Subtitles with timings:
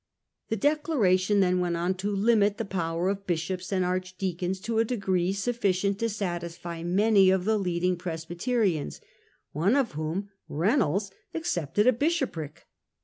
[0.49, 4.83] The Declaration then went on to limit the power of bishops and archdeacons in a
[4.83, 8.99] degree sufficient to satisfy many of the leading Presby terians,
[9.51, 12.65] one of whom, Reynolds, accepted a bishopric.